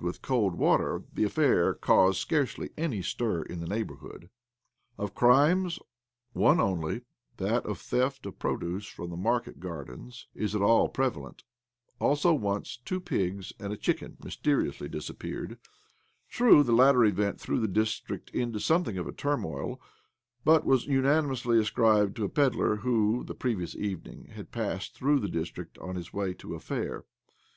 [0.00, 4.30] with' OBLOMOV 85 cold water, the affair caused scarcely any stir in the neighbourhood.
[4.96, 5.80] Of crimesj
[6.32, 7.00] one only—
[7.38, 11.42] that of theft of produce from market gardens— is at all prevalent.
[11.98, 15.58] Also, once two pigs and a chicken mysteriously idisappeared.
[16.28, 19.80] True, the latter event threw the district into something of a turmoil,
[20.44, 25.26] but was unanimously ascribed to a pedlar who, the previous evening, had passed through the
[25.28, 27.04] «district on his way to a fair.